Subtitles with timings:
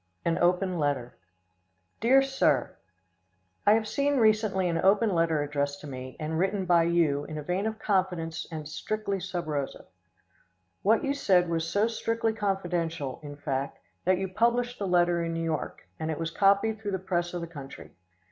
[0.25, 1.15] [An Open Letter.]
[1.99, 2.75] Dear Sir:
[3.67, 7.37] I have seen recently an open letter addressed to me, and written by you in
[7.37, 9.85] a vein of confidence and strictly sub rosa.
[10.81, 15.35] What you said was so strictly confidential, in fact, that you published the letter in
[15.35, 17.91] New York, and it was copied through the press of the country.